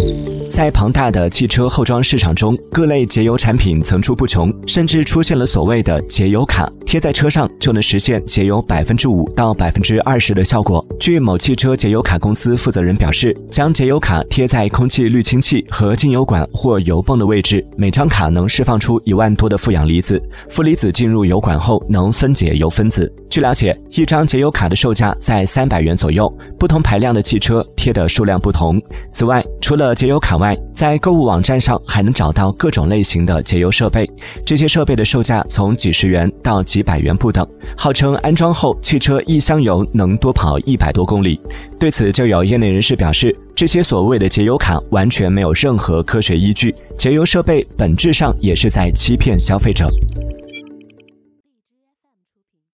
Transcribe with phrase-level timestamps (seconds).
[0.00, 0.27] Thank you.
[0.58, 10.84] 在庞大的汽车后装市场中，各类节油产品层出不穷，甚至出现了所谓的节油卡，贴在车上就能实现节油百分之五到百分之二十的效果。
[10.98, 20.20] 据某汽车节油卡公司负责人表示，将节油卡贴在空气滤清器和进油管或油泵的位置，每张卡能释放出一万多的负氧离子，
[20.50, 23.08] 负离子进入油管后能分解油分子。
[23.30, 26.28] 据了解，一张节油卡的售价在三百元左右，
[26.58, 28.82] 不同排量的汽车贴的数量不同。
[29.12, 34.08] 此外，除了节油卡外在购物网站上还能找到各种类型的节油设备，
[34.44, 41.40] 这些设备的售价从几十元到几百元不等，号称安装后汽车一箱油能多跑一百多公里。
[41.78, 49.88] 对此，就有业内人士表示，这些所谓的节油卡完全没有任何科学依据，节油设备本质上也是在欺骗消费者。